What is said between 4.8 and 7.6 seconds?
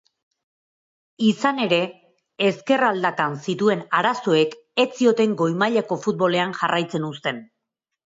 ez zioten goi-mailako futbolean jarraitzen uzten.